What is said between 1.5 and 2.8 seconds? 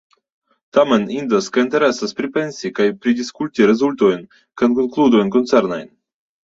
kaj interesas pripensi